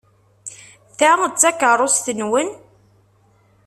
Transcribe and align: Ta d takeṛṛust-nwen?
Ta 0.97 1.11
d 1.31 1.33
takeṛṛust-nwen? 1.41 2.49